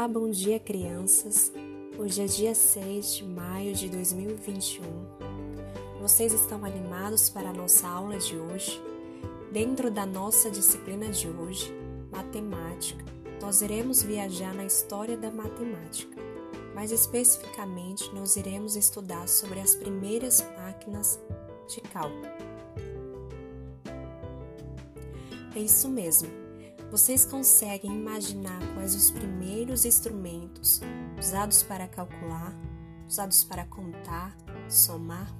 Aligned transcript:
Olá, 0.00 0.08
bom 0.08 0.30
dia, 0.30 0.58
crianças. 0.58 1.52
Hoje 1.98 2.22
é 2.22 2.24
dia 2.24 2.54
6 2.54 3.16
de 3.16 3.24
maio 3.24 3.74
de 3.74 3.86
2021. 3.90 4.82
Vocês 6.00 6.32
estão 6.32 6.64
animados 6.64 7.28
para 7.28 7.50
a 7.50 7.52
nossa 7.52 7.86
aula 7.86 8.16
de 8.16 8.34
hoje? 8.34 8.80
Dentro 9.52 9.90
da 9.90 10.06
nossa 10.06 10.50
disciplina 10.50 11.10
de 11.10 11.28
hoje, 11.28 11.70
matemática, 12.10 13.04
nós 13.42 13.60
iremos 13.60 14.02
viajar 14.02 14.54
na 14.54 14.64
história 14.64 15.18
da 15.18 15.30
matemática. 15.30 16.16
Mais 16.74 16.92
especificamente, 16.92 18.10
nós 18.14 18.36
iremos 18.36 18.76
estudar 18.76 19.28
sobre 19.28 19.60
as 19.60 19.74
primeiras 19.74 20.42
máquinas 20.56 21.20
de 21.68 21.82
cálculo. 21.82 22.24
É 25.54 25.58
isso 25.58 25.90
mesmo. 25.90 26.49
Vocês 26.90 27.24
conseguem 27.24 27.94
imaginar 27.94 28.58
quais 28.74 28.96
os 28.96 29.12
primeiros 29.12 29.84
instrumentos 29.84 30.80
usados 31.16 31.62
para 31.62 31.86
calcular, 31.86 32.52
usados 33.06 33.44
para 33.44 33.64
contar, 33.64 34.36
somar? 34.68 35.32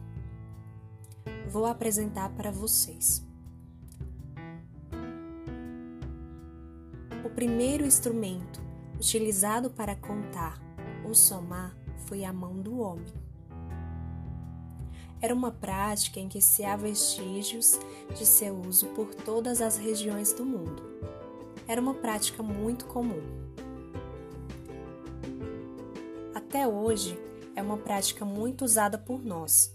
Vou 1.48 1.66
apresentar 1.66 2.30
para 2.36 2.52
vocês. 2.52 3.26
O 7.24 7.30
primeiro 7.30 7.84
instrumento 7.84 8.62
utilizado 8.94 9.70
para 9.70 9.96
contar 9.96 10.62
ou 11.04 11.12
somar 11.16 11.76
foi 12.06 12.24
a 12.24 12.32
mão 12.32 12.62
do 12.62 12.78
homem. 12.78 13.12
Era 15.20 15.34
uma 15.34 15.50
prática 15.50 16.20
em 16.20 16.28
que 16.28 16.40
se 16.40 16.64
há 16.64 16.76
vestígios 16.76 17.76
de 18.16 18.24
seu 18.24 18.56
uso 18.60 18.86
por 18.90 19.12
todas 19.12 19.60
as 19.60 19.76
regiões 19.76 20.32
do 20.32 20.46
mundo 20.46 21.19
era 21.70 21.80
uma 21.80 21.94
prática 21.94 22.42
muito 22.42 22.84
comum. 22.86 23.22
Até 26.34 26.66
hoje, 26.66 27.16
é 27.54 27.62
uma 27.62 27.76
prática 27.76 28.24
muito 28.24 28.64
usada 28.64 28.98
por 28.98 29.24
nós. 29.24 29.72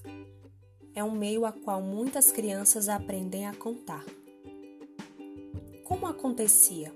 É 0.93 1.01
um 1.01 1.11
meio 1.11 1.45
a 1.45 1.53
qual 1.53 1.81
muitas 1.81 2.33
crianças 2.33 2.89
aprendem 2.89 3.47
a 3.47 3.53
contar. 3.53 4.03
Como 5.85 6.05
acontecia? 6.05 6.93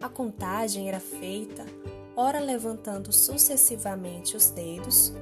A 0.00 0.08
contagem 0.08 0.88
era 0.88 1.00
feita, 1.00 1.66
ora 2.14 2.38
levantando 2.38 3.12
sucessivamente 3.12 4.36
os 4.36 4.50
dedos, 4.50 5.12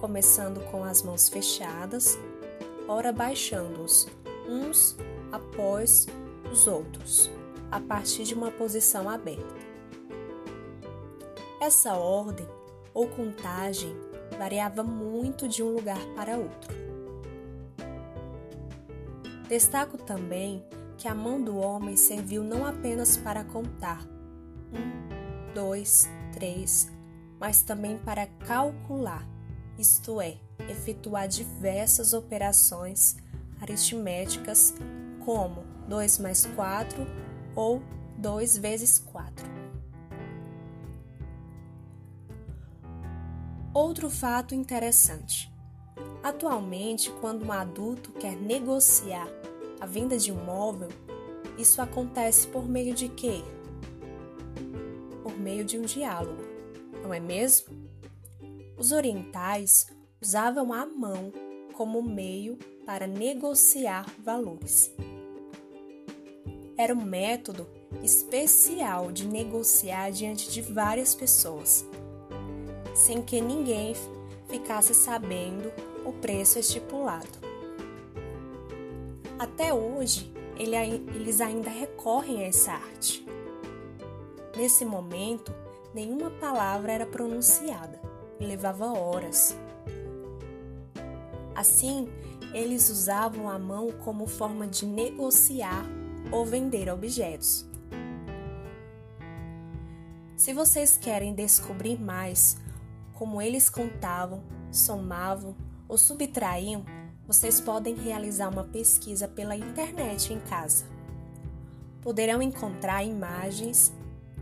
começando 0.00 0.60
com 0.72 0.82
as 0.82 1.04
mãos 1.04 1.28
fechadas, 1.28 2.18
ora 2.88 3.12
baixando-os 3.12 4.08
uns 4.48 4.96
após 5.30 6.08
os 6.50 6.66
outros 6.66 7.30
a 7.70 7.80
partir 7.80 8.24
de 8.24 8.34
uma 8.34 8.50
posição 8.50 9.08
aberta. 9.08 9.54
Essa 11.60 11.94
ordem 11.94 12.46
ou 12.92 13.08
contagem 13.08 13.94
variava 14.38 14.82
muito 14.82 15.48
de 15.48 15.62
um 15.62 15.74
lugar 15.74 16.00
para 16.14 16.36
outro. 16.36 16.74
Destaco 19.48 19.96
também 19.96 20.64
que 20.98 21.08
a 21.08 21.14
mão 21.14 21.40
do 21.40 21.56
homem 21.56 21.96
serviu 21.96 22.42
não 22.42 22.66
apenas 22.66 23.16
para 23.16 23.44
contar 23.44 24.04
um, 24.72 25.52
dois, 25.54 26.08
três, 26.32 26.90
mas 27.38 27.62
também 27.62 27.98
para 27.98 28.26
calcular, 28.26 29.26
isto 29.78 30.20
é, 30.20 30.36
efetuar 30.68 31.28
diversas 31.28 32.12
operações 32.12 33.16
aritméticas 33.60 34.74
como 35.24 35.64
2 35.88 36.18
mais 36.18 36.46
4 36.46 37.06
ou 37.56 37.82
2 38.18 38.58
vezes 38.58 38.98
4. 38.98 39.44
Outro 43.74 44.08
fato 44.08 44.54
interessante. 44.54 45.52
Atualmente, 46.22 47.10
quando 47.20 47.44
um 47.44 47.52
adulto 47.52 48.12
quer 48.12 48.36
negociar 48.36 49.28
a 49.80 49.86
venda 49.86 50.16
de 50.18 50.32
um 50.32 50.44
móvel, 50.44 50.88
isso 51.58 51.80
acontece 51.80 52.46
por 52.48 52.68
meio 52.68 52.94
de 52.94 53.08
quê? 53.08 53.42
Por 55.22 55.38
meio 55.38 55.64
de 55.64 55.78
um 55.78 55.82
diálogo, 55.82 56.42
não 57.02 57.12
é 57.12 57.20
mesmo? 57.20 57.74
Os 58.78 58.92
orientais 58.92 59.86
usavam 60.20 60.72
a 60.72 60.84
mão 60.84 61.32
como 61.72 62.02
meio 62.02 62.58
para 62.84 63.06
negociar 63.06 64.06
valores 64.18 64.94
era 66.76 66.92
um 66.92 67.02
método 67.02 67.66
especial 68.02 69.10
de 69.10 69.26
negociar 69.26 70.10
diante 70.10 70.50
de 70.50 70.60
várias 70.60 71.14
pessoas, 71.14 71.86
sem 72.94 73.22
que 73.22 73.40
ninguém 73.40 73.94
ficasse 74.48 74.94
sabendo 74.94 75.72
o 76.04 76.12
preço 76.12 76.58
estipulado. 76.58 77.46
Até 79.38 79.72
hoje, 79.72 80.32
eles 80.58 81.40
ainda 81.40 81.70
recorrem 81.70 82.44
a 82.44 82.48
essa 82.48 82.72
arte. 82.72 83.26
Nesse 84.56 84.84
momento, 84.84 85.52
nenhuma 85.94 86.30
palavra 86.30 86.92
era 86.92 87.06
pronunciada 87.06 88.00
e 88.40 88.44
levava 88.44 88.86
horas. 88.86 89.56
Assim, 91.54 92.08
eles 92.54 92.88
usavam 92.88 93.48
a 93.50 93.58
mão 93.58 93.90
como 94.04 94.26
forma 94.26 94.66
de 94.66 94.86
negociar 94.86 95.84
ou 96.30 96.44
vender 96.44 96.88
objetos. 96.88 97.68
Se 100.36 100.52
vocês 100.52 100.96
querem 100.96 101.34
descobrir 101.34 102.00
mais 102.00 102.58
como 103.14 103.40
eles 103.40 103.70
contavam, 103.70 104.42
somavam 104.70 105.56
ou 105.88 105.96
subtraíam, 105.96 106.84
vocês 107.26 107.60
podem 107.60 107.94
realizar 107.94 108.48
uma 108.48 108.64
pesquisa 108.64 109.26
pela 109.26 109.56
internet 109.56 110.32
em 110.32 110.40
casa. 110.40 110.84
Poderão 112.02 112.40
encontrar 112.40 113.02
imagens 113.02 113.92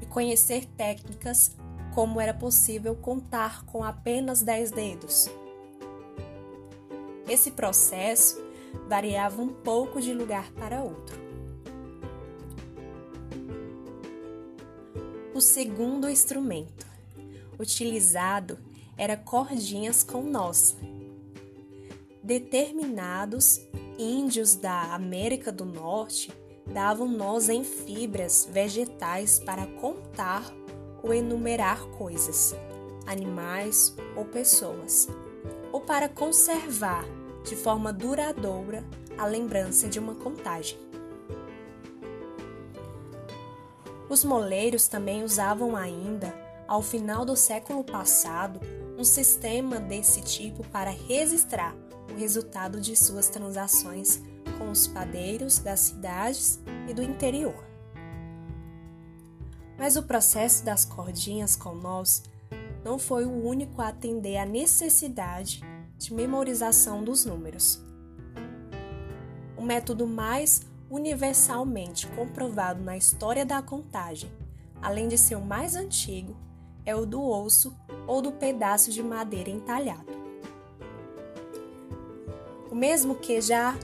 e 0.02 0.06
conhecer 0.06 0.66
técnicas 0.76 1.56
como 1.94 2.20
era 2.20 2.34
possível 2.34 2.94
contar 2.96 3.64
com 3.64 3.84
apenas 3.84 4.42
10 4.42 4.70
dedos. 4.72 5.30
Esse 7.28 7.52
processo 7.52 8.36
variava 8.88 9.40
um 9.40 9.48
pouco 9.48 10.00
de 10.00 10.12
lugar 10.12 10.50
para 10.52 10.82
outro. 10.82 11.23
Segundo 15.44 16.08
instrumento 16.08 16.86
utilizado 17.58 18.58
era 18.96 19.16
cordinhas 19.16 20.02
com 20.02 20.22
nós. 20.22 20.76
Determinados 22.22 23.60
índios 23.98 24.56
da 24.56 24.94
América 24.94 25.52
do 25.52 25.64
Norte 25.64 26.32
davam 26.66 27.06
nós 27.06 27.48
em 27.48 27.62
fibras 27.62 28.48
vegetais 28.50 29.38
para 29.38 29.66
contar 29.66 30.52
ou 31.02 31.12
enumerar 31.12 31.84
coisas, 31.98 32.54
animais 33.06 33.94
ou 34.16 34.24
pessoas, 34.24 35.06
ou 35.70 35.80
para 35.80 36.08
conservar 36.08 37.04
de 37.44 37.54
forma 37.54 37.92
duradoura 37.92 38.82
a 39.18 39.26
lembrança 39.26 39.86
de 39.86 39.98
uma 39.98 40.14
contagem. 40.14 40.78
Os 44.08 44.24
moleiros 44.24 44.86
também 44.86 45.24
usavam 45.24 45.76
ainda, 45.76 46.34
ao 46.68 46.82
final 46.82 47.24
do 47.24 47.36
século 47.36 47.82
passado, 47.82 48.60
um 48.98 49.04
sistema 49.04 49.80
desse 49.80 50.20
tipo 50.22 50.66
para 50.68 50.90
registrar 50.90 51.74
o 52.12 52.16
resultado 52.16 52.80
de 52.80 52.96
suas 52.96 53.28
transações 53.28 54.22
com 54.58 54.70
os 54.70 54.86
padeiros 54.86 55.58
das 55.58 55.80
cidades 55.80 56.60
e 56.88 56.94
do 56.94 57.02
interior. 57.02 57.64
Mas 59.76 59.96
o 59.96 60.02
processo 60.02 60.64
das 60.64 60.84
cordinhas 60.84 61.56
com 61.56 61.74
nós 61.74 62.22
não 62.84 62.98
foi 62.98 63.24
o 63.24 63.44
único 63.44 63.80
a 63.80 63.88
atender 63.88 64.36
à 64.36 64.46
necessidade 64.46 65.60
de 65.98 66.12
memorização 66.12 67.02
dos 67.02 67.24
números. 67.24 67.82
O 69.56 69.62
método 69.62 70.06
mais 70.06 70.60
universalmente 70.90 72.06
comprovado 72.08 72.82
na 72.82 72.96
história 72.96 73.44
da 73.44 73.60
contagem, 73.62 74.30
além 74.80 75.08
de 75.08 75.16
ser 75.16 75.36
o 75.36 75.40
mais 75.40 75.74
antigo, 75.74 76.36
é 76.84 76.94
o 76.94 77.06
do 77.06 77.22
osso 77.22 77.74
ou 78.06 78.20
do 78.20 78.32
pedaço 78.32 78.90
de 78.90 79.02
madeira 79.02 79.50
entalhado. 79.50 80.12
O 82.70 82.74
mesmo 82.74 83.14
que 83.14 83.40
já 83.40 83.74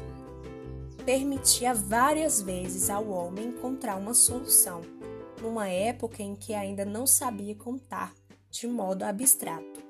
permitia 1.05 1.73
várias 1.73 2.43
vezes 2.43 2.91
ao 2.91 3.08
homem 3.08 3.47
encontrar 3.49 3.97
uma 3.97 4.14
solução, 4.14 4.82
numa 5.41 5.69
época 5.69 6.23
em 6.23 6.37
que 6.37 6.52
ainda 6.52 6.85
não 6.85 7.06
sabia 7.06 7.55
contar 7.55 8.12
de 8.50 8.67
modo 8.67 9.05
abstrato. 9.05 9.81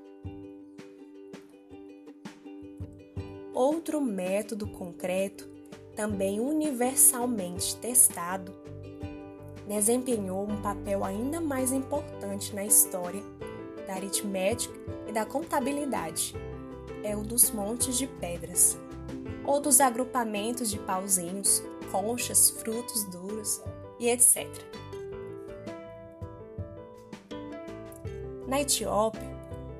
Outro 3.52 4.00
método 4.00 4.68
concreto 4.68 5.59
também 5.94 6.40
universalmente 6.40 7.76
testado 7.76 8.54
desempenhou 9.70 10.50
um 10.50 10.60
papel 10.60 11.04
ainda 11.04 11.40
mais 11.40 11.70
importante 11.70 12.52
na 12.56 12.64
história 12.64 13.22
da 13.86 13.94
aritmética 13.94 14.74
e 15.06 15.12
da 15.12 15.24
contabilidade. 15.24 16.34
É 17.04 17.16
o 17.16 17.22
dos 17.22 17.52
montes 17.52 17.96
de 17.96 18.08
pedras, 18.08 18.76
ou 19.44 19.60
dos 19.60 19.80
agrupamentos 19.80 20.70
de 20.70 20.78
pauzinhos, 20.80 21.62
conchas, 21.92 22.50
frutos 22.50 23.04
duros 23.04 23.62
e 24.00 24.08
etc. 24.08 24.48
Na 28.48 28.60
Etiópia, 28.60 29.30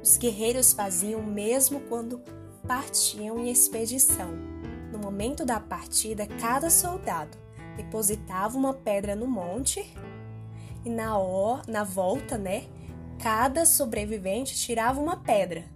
os 0.00 0.16
guerreiros 0.16 0.72
faziam 0.72 1.20
o 1.20 1.26
mesmo 1.26 1.80
quando 1.88 2.22
partiam 2.66 3.40
em 3.40 3.50
expedição. 3.50 4.49
Momento 5.20 5.44
da 5.44 5.60
partida, 5.60 6.26
cada 6.26 6.70
soldado 6.70 7.36
depositava 7.76 8.56
uma 8.56 8.72
pedra 8.72 9.14
no 9.14 9.26
monte 9.26 9.94
e 10.82 10.88
na, 10.88 11.18
ó, 11.18 11.60
na 11.68 11.84
volta, 11.84 12.38
né, 12.38 12.64
cada 13.22 13.66
sobrevivente 13.66 14.56
tirava 14.56 14.98
uma 14.98 15.18
pedra. 15.18 15.66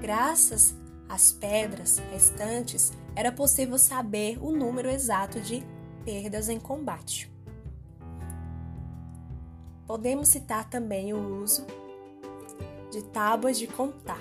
Graças 0.00 0.74
às 1.08 1.30
pedras 1.30 2.02
restantes, 2.10 2.92
era 3.14 3.30
possível 3.30 3.78
saber 3.78 4.36
o 4.42 4.50
número 4.50 4.90
exato 4.90 5.40
de 5.40 5.64
perdas 6.04 6.48
em 6.48 6.58
combate. 6.58 7.32
Podemos 9.86 10.26
citar 10.26 10.68
também 10.68 11.12
o 11.12 11.40
uso 11.40 11.64
de 12.90 13.00
tábuas 13.04 13.56
de 13.56 13.68
contar 13.68 14.18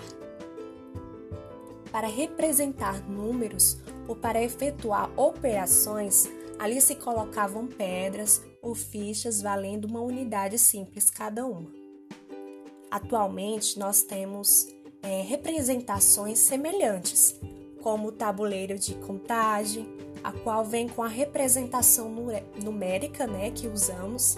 para 1.91 2.07
representar 2.07 3.01
números 3.09 3.81
ou 4.07 4.15
para 4.15 4.41
efetuar 4.41 5.11
operações 5.19 6.29
Ali 6.61 6.79
se 6.79 6.93
colocavam 6.93 7.65
pedras 7.65 8.39
ou 8.61 8.75
fichas 8.75 9.41
valendo 9.41 9.85
uma 9.85 9.99
unidade 9.99 10.59
simples 10.59 11.09
cada 11.09 11.43
uma. 11.43 11.71
Atualmente, 12.91 13.79
nós 13.79 14.03
temos 14.03 14.67
é, 15.01 15.23
representações 15.23 16.37
semelhantes, 16.37 17.35
como 17.81 18.09
o 18.09 18.11
tabuleiro 18.11 18.77
de 18.77 18.93
contagem, 18.93 19.87
a 20.23 20.31
qual 20.31 20.63
vem 20.63 20.87
com 20.87 21.01
a 21.01 21.07
representação 21.07 22.13
numérica 22.63 23.25
né, 23.25 23.49
que 23.49 23.67
usamos 23.67 24.35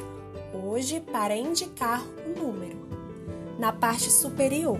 hoje 0.54 1.02
para 1.02 1.36
indicar 1.36 2.02
o 2.26 2.42
número, 2.42 2.88
na 3.60 3.74
parte 3.74 4.10
superior, 4.10 4.80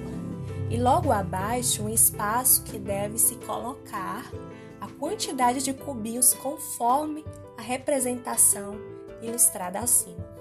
e 0.70 0.78
logo 0.78 1.12
abaixo 1.12 1.84
um 1.84 1.90
espaço 1.90 2.64
que 2.64 2.80
deve 2.80 3.18
se 3.18 3.36
colocar 3.36 4.32
quantidade 5.00 5.62
de 5.64 5.74
cubinhos 5.74 6.34
conforme 6.34 7.24
a 7.58 7.62
representação 7.62 8.76
ilustrada 9.22 9.80
acima. 9.80 10.34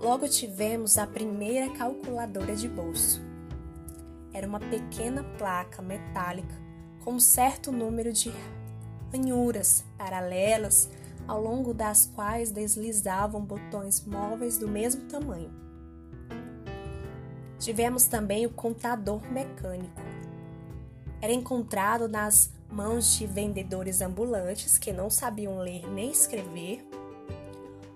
Logo 0.00 0.28
tivemos 0.28 0.98
a 0.98 1.06
primeira 1.06 1.72
calculadora 1.72 2.54
de 2.54 2.68
bolso. 2.68 3.22
Era 4.34 4.46
uma 4.46 4.60
pequena 4.60 5.24
placa 5.38 5.80
metálica 5.80 6.54
com 7.02 7.18
certo 7.18 7.72
número 7.72 8.12
de 8.12 8.32
ranhuras 9.12 9.84
paralelas 9.96 10.90
ao 11.26 11.40
longo 11.40 11.72
das 11.72 12.06
quais 12.14 12.50
deslizavam 12.50 13.40
botões 13.42 14.04
móveis 14.04 14.58
do 14.58 14.68
mesmo 14.68 15.08
tamanho. 15.08 15.63
Tivemos 17.64 18.04
também 18.04 18.44
o 18.44 18.50
contador 18.50 19.22
mecânico. 19.32 20.02
Era 21.22 21.32
encontrado 21.32 22.06
nas 22.06 22.52
mãos 22.70 23.16
de 23.16 23.26
vendedores 23.26 24.02
ambulantes 24.02 24.76
que 24.76 24.92
não 24.92 25.08
sabiam 25.08 25.56
ler 25.60 25.90
nem 25.90 26.10
escrever. 26.10 26.86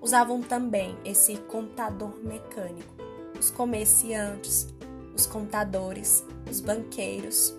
Usavam 0.00 0.40
também 0.40 0.96
esse 1.04 1.36
contador 1.36 2.16
mecânico 2.24 2.96
os 3.38 3.50
comerciantes, 3.50 4.66
os 5.14 5.26
contadores, 5.26 6.24
os 6.50 6.62
banqueiros 6.62 7.54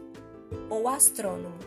ou 0.68 0.88
astrônomo. 0.88 1.60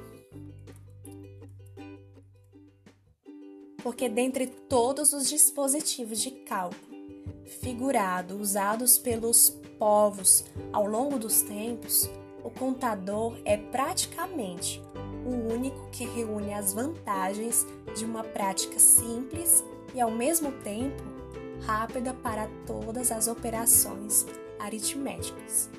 Porque 3.80 4.08
dentre 4.08 4.48
todos 4.48 5.12
os 5.12 5.28
dispositivos 5.28 6.18
de 6.18 6.32
cálculo 6.32 6.92
figurado 7.60 8.36
usados 8.36 8.98
pelos 8.98 9.50
povos 9.78 10.44
ao 10.72 10.86
longo 10.86 11.18
dos 11.18 11.42
tempos, 11.42 12.08
o 12.42 12.50
contador 12.50 13.36
é 13.44 13.56
praticamente 13.56 14.82
o 15.24 15.52
único 15.52 15.88
que 15.90 16.04
reúne 16.04 16.52
as 16.52 16.72
vantagens 16.72 17.66
de 17.94 18.04
uma 18.04 18.24
prática 18.24 18.78
simples 18.78 19.64
e 19.94 20.00
ao 20.00 20.10
mesmo 20.10 20.50
tempo 20.62 21.02
rápida 21.64 22.12
para 22.12 22.48
todas 22.66 23.12
as 23.12 23.28
operações 23.28 24.26
aritméticas. 24.58 25.70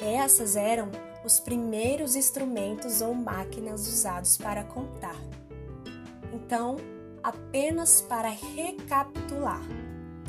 Essas 0.00 0.56
eram 0.56 0.90
os 1.24 1.38
primeiros 1.38 2.16
instrumentos 2.16 3.00
ou 3.00 3.14
máquinas 3.14 3.86
usados 3.86 4.36
para 4.36 4.64
contar. 4.64 5.16
Então, 6.32 6.76
apenas 7.22 8.00
para 8.00 8.28
recapitular, 8.28 9.62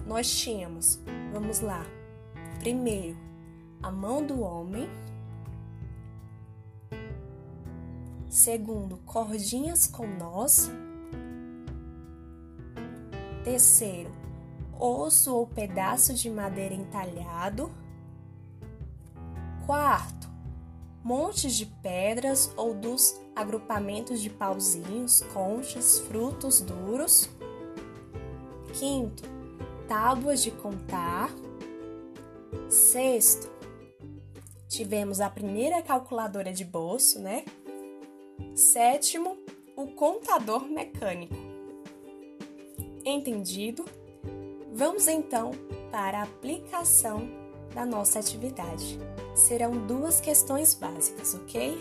nós 0.06 0.30
tínhamos, 0.30 1.00
vamos 1.32 1.60
lá, 1.60 1.86
primeiro, 2.60 3.18
a 3.82 3.92
mão 3.92 4.26
do 4.26 4.42
homem, 4.42 4.88
segundo, 8.30 8.98
cordinhas 9.06 9.88
com 9.88 10.06
nós, 10.08 10.72
terceiro, 13.44 14.12
osso 14.80 15.36
ou 15.36 15.48
pedaço 15.48 16.14
de 16.14 16.30
madeira 16.30 16.74
entalhado, 16.74 17.72
quarto, 19.66 20.30
montes 21.04 21.56
de 21.56 21.66
pedras 21.66 22.52
ou 22.56 22.74
dos 22.74 23.20
agrupamentos 23.36 24.22
de 24.22 24.30
pauzinhos, 24.30 25.22
conchas, 25.34 26.00
frutos 26.00 26.62
duros. 26.62 27.30
Quinto, 28.74 29.24
tábuas 29.88 30.42
de 30.42 30.52
contar. 30.52 31.30
Sexto, 32.70 33.52
tivemos 34.68 35.22
a 35.22 35.30
primeira 35.30 35.82
calculadora 35.82 36.52
de 36.52 36.66
bolso, 36.66 37.20
né? 37.20 37.46
Sétimo, 38.56 39.38
o 39.76 39.88
contador 39.88 40.66
mecânico. 40.66 41.36
Entendido? 43.06 43.86
Vamos 44.74 45.08
então 45.08 45.52
para 45.92 46.20
a 46.20 46.24
aplicação 46.24 47.30
da 47.74 47.86
nossa 47.86 48.20
atividade. 48.20 49.00
Serão 49.36 49.72
duas 49.86 50.22
questões 50.22 50.74
básicas, 50.74 51.34
ok? 51.36 51.78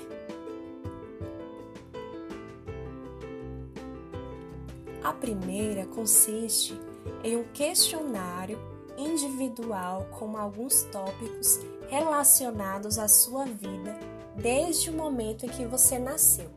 A 5.04 5.12
primeira 5.12 5.86
consiste 5.86 6.78
em 7.24 7.36
um 7.36 7.44
questionário 7.52 8.58
individual 8.96 10.06
com 10.18 10.36
alguns 10.36 10.82
tópicos 10.84 11.60
relacionados 11.88 12.98
à 12.98 13.08
sua 13.08 13.44
vida 13.44 13.98
desde 14.36 14.90
o 14.90 14.94
momento 14.94 15.44
em 15.44 15.48
que 15.48 15.66
você 15.66 15.98
nasceu, 15.98 16.50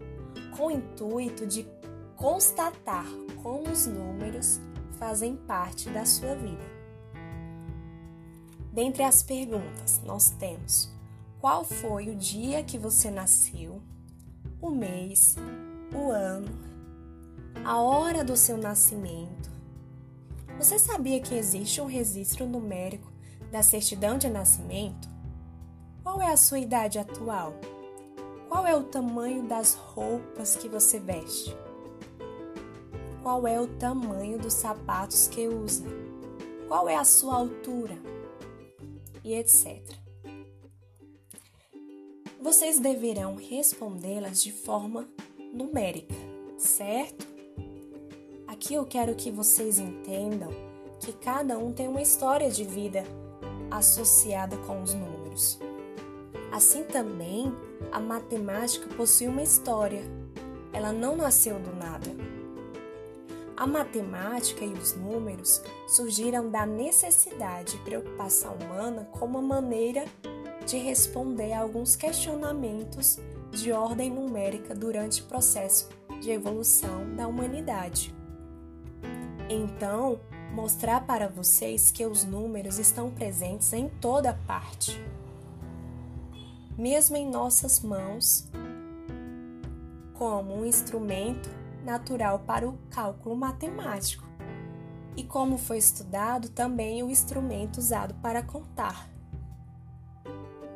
com 0.55 0.67
o 0.67 0.71
intuito 0.71 1.45
de 1.45 1.67
constatar 2.15 3.05
como 3.41 3.69
os 3.69 3.85
números 3.85 4.59
fazem 4.97 5.35
parte 5.35 5.89
da 5.89 6.05
sua 6.05 6.35
vida. 6.35 6.63
Dentre 8.71 9.03
as 9.03 9.23
perguntas, 9.23 10.01
nós 10.05 10.29
temos: 10.31 10.89
qual 11.39 11.63
foi 11.63 12.09
o 12.09 12.15
dia 12.15 12.63
que 12.63 12.77
você 12.77 13.09
nasceu, 13.09 13.81
o 14.61 14.69
mês, 14.69 15.35
o 15.93 16.11
ano, 16.11 16.74
a 17.63 17.79
hora 17.79 18.23
do 18.23 18.35
seu 18.35 18.57
nascimento, 18.57 19.49
você 20.57 20.79
sabia 20.79 21.19
que 21.19 21.35
existe 21.35 21.81
um 21.81 21.85
registro 21.85 22.45
numérico 22.45 23.11
da 23.51 23.61
certidão 23.61 24.17
de 24.17 24.29
nascimento? 24.29 25.07
Qual 26.01 26.21
é 26.21 26.31
a 26.31 26.37
sua 26.37 26.59
idade 26.59 26.97
atual? 26.97 27.53
Qual 28.47 28.65
é 28.65 28.75
o 28.75 28.83
tamanho 28.83 29.43
das 29.43 29.73
roupas 29.73 30.55
que 30.55 30.69
você 30.69 30.99
veste? 30.99 31.55
Qual 33.21 33.45
é 33.47 33.59
o 33.59 33.67
tamanho 33.67 34.37
dos 34.37 34.53
sapatos 34.53 35.27
que 35.27 35.47
usa? 35.47 35.83
Qual 36.67 36.87
é 36.87 36.95
a 36.95 37.03
sua 37.03 37.35
altura? 37.35 37.97
E 39.23 39.33
etc. 39.33 39.81
Vocês 42.39 42.79
deverão 42.79 43.35
respondê-las 43.35 44.41
de 44.41 44.51
forma 44.51 45.09
numérica, 45.51 46.13
certo? 46.57 47.34
Aqui 48.55 48.73
eu 48.73 48.85
quero 48.85 49.13
que 49.15 49.29
vocês 49.29 49.79
entendam 49.79 50.49
que 51.01 51.11
cada 51.11 51.57
um 51.57 51.73
tem 51.73 51.89
uma 51.89 52.01
história 52.01 52.49
de 52.49 52.63
vida 52.63 53.03
associada 53.69 54.55
com 54.59 54.81
os 54.81 54.93
números. 54.93 55.59
Assim 56.53 56.83
também, 56.83 57.53
a 57.91 57.99
matemática 57.99 58.87
possui 58.95 59.27
uma 59.27 59.43
história. 59.43 60.01
Ela 60.71 60.93
não 60.93 61.17
nasceu 61.17 61.59
do 61.59 61.75
nada. 61.75 62.09
A 63.57 63.67
matemática 63.67 64.63
e 64.63 64.71
os 64.71 64.95
números 64.95 65.61
surgiram 65.85 66.49
da 66.49 66.65
necessidade 66.65 67.75
e 67.75 67.79
preocupação 67.79 68.53
humana 68.53 69.05
como 69.11 69.37
uma 69.37 69.59
maneira 69.59 70.05
de 70.65 70.77
responder 70.77 71.51
a 71.51 71.59
alguns 71.59 71.97
questionamentos 71.97 73.19
de 73.51 73.73
ordem 73.73 74.09
numérica 74.09 74.73
durante 74.73 75.21
o 75.21 75.25
processo 75.25 75.89
de 76.21 76.31
evolução 76.31 77.13
da 77.17 77.27
humanidade. 77.27 78.15
Então, 79.49 80.19
mostrar 80.53 81.05
para 81.05 81.27
vocês 81.27 81.91
que 81.91 82.05
os 82.05 82.23
números 82.23 82.79
estão 82.79 83.11
presentes 83.11 83.71
em 83.73 83.87
toda 83.87 84.33
parte, 84.47 84.99
mesmo 86.77 87.15
em 87.15 87.29
nossas 87.29 87.79
mãos, 87.81 88.49
como 90.13 90.55
um 90.55 90.65
instrumento 90.65 91.49
natural 91.83 92.39
para 92.39 92.67
o 92.67 92.77
cálculo 92.89 93.35
matemático. 93.35 94.25
E 95.15 95.23
como 95.23 95.57
foi 95.57 95.77
estudado 95.77 96.49
também 96.49 97.01
o 97.01 97.09
instrumento 97.09 97.77
usado 97.77 98.13
para 98.15 98.43
contar. 98.43 99.09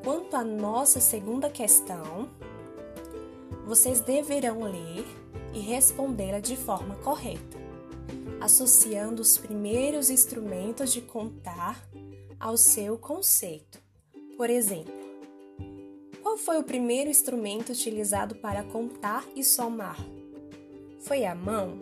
Quanto 0.04 0.36
à 0.36 0.44
nossa 0.44 1.02
segunda 1.02 1.50
questão, 1.50 2.30
vocês 3.66 4.00
deverão 4.00 4.64
ler 4.64 5.06
e 5.54 5.60
respondê-la 5.60 6.40
de 6.40 6.56
forma 6.56 6.96
correta, 6.96 7.58
associando 8.41 9.22
os 9.22 9.38
primeiros 9.38 10.10
instrumentos 10.10 10.91
de 10.91 11.01
contar 11.01 11.84
ao 12.39 12.55
seu 12.55 12.98
conceito. 12.98 13.79
Por 14.38 14.50
exemplo, 14.50 14.93
qual 16.22 16.38
foi 16.38 16.58
o 16.58 16.63
primeiro 16.63 17.10
instrumento 17.10 17.72
utilizado 17.72 18.36
para 18.36 18.63
contar 18.63 19.25
e 19.36 19.43
somar? 19.43 19.98
Foi 21.01 21.25
a 21.25 21.36
mão? 21.36 21.81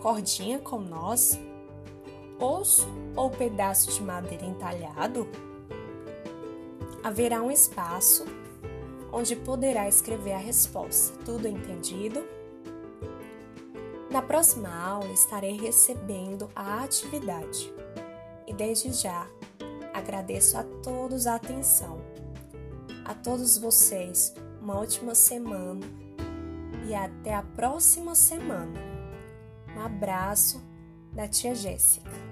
Cordinha 0.00 0.58
com 0.58 0.78
nós? 0.78 1.38
Osso 2.38 2.86
ou 3.16 3.30
pedaço 3.30 3.90
de 3.92 4.02
madeira 4.02 4.44
entalhado? 4.44 5.28
Haverá 7.02 7.42
um 7.42 7.50
espaço 7.50 8.24
onde 9.12 9.36
poderá 9.36 9.88
escrever 9.88 10.32
a 10.32 10.38
resposta. 10.38 11.16
Tudo 11.24 11.46
entendido? 11.46 12.33
Na 14.14 14.22
próxima 14.22 14.72
aula 14.72 15.10
estarei 15.10 15.56
recebendo 15.56 16.48
a 16.54 16.84
atividade. 16.84 17.74
E 18.46 18.54
desde 18.54 18.92
já 18.92 19.26
agradeço 19.92 20.56
a 20.56 20.62
todos 20.84 21.26
a 21.26 21.34
atenção. 21.34 22.00
A 23.04 23.12
todos 23.12 23.58
vocês, 23.58 24.32
uma 24.62 24.78
ótima 24.78 25.16
semana 25.16 25.84
e 26.86 26.94
até 26.94 27.34
a 27.34 27.42
próxima 27.42 28.14
semana. 28.14 28.80
Um 29.76 29.80
abraço 29.80 30.62
da 31.12 31.26
tia 31.26 31.52
Jéssica. 31.52 32.23